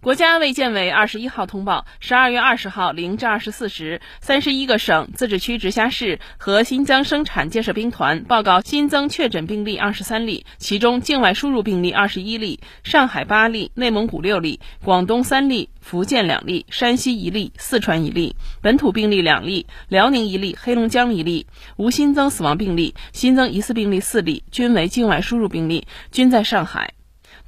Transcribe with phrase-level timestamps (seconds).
[0.00, 26.94] 国家卫健委二十一号通报，十二月二十号零至二十四时，三十一个省、自治区、直辖市和新疆生产建设兵团报告新增确诊病例二十三例，其中境外输入病例二十一例，上海八例，内蒙古六例，广东三例，福建两例，山西一例，四川一例，本土病例两例，辽宁一例，黑龙江一例，无新增死亡病例，新增疑似病例四例，均为境外输入病例，均在上海。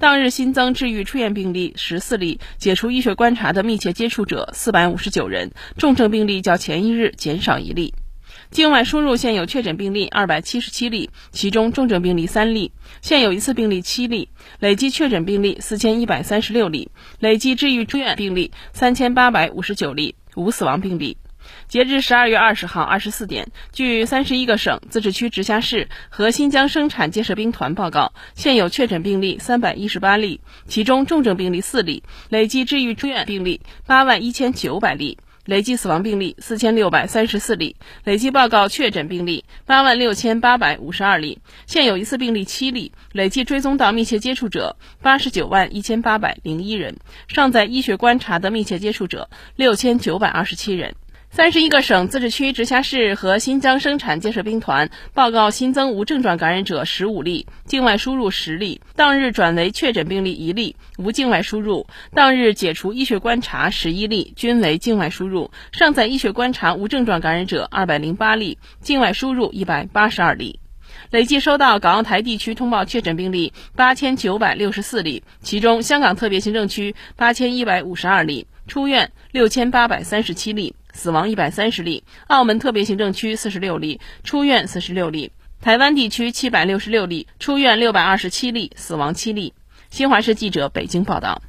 [0.01, 7.93] 当日新增治愈出院病例十四例，解除医学观察的密切接触者四百五十九人，重症病例较前一日减少一例。
[8.51, 21.19] 境外输入现有确诊病例二百七十七例，其中重症病例三例，现有疑似病例七例，累计确诊病例四千一百三十六例，累计治愈出院病例三千八百五十九例，无死亡病例。
[21.69, 46.97] 截至十二月二十号二十四点，据三十一个省、自治区、直辖市和新疆生产建设兵团报告，现有确诊病例三百一十八例，其中重症病例四例，累计治愈出院病例八万一千九百例，累计死亡病例四千六百三十四例，累计报告确诊病例八万六千八百五十二例，现有疑似病例七例，累计追踪到密切接触者八十九万一千八百零一人，
[47.29, 50.95] 尚在医学观察的密切接触者六千九百二十七人。
[51.33, 61.87] 三十一个省、自治区、直辖市和新疆生产建设兵团报告新增无症状感染者十五例，境外输入十例，当日转为确诊病例一例，无境外输入。
[62.13, 65.53] 当日解除医学观察十一例，均为境外输入。
[65.71, 70.59] 尚在医学观察无症状感染者二百零八例，境外输入一百八十二例。
[71.11, 80.75] 累计收到港澳台地区通报确诊病例八千九百六十四例，其中香港特别行政区八千一百五十二例，出院六千八百三十七例。
[80.93, 85.31] 死亡一百三十例，澳门特别行政区四十六例，出院四十六例，
[85.61, 89.55] 台湾地区七百六十六例，出院六百二十七例，死亡七例。
[89.89, 91.43] 新华社记者北京报道。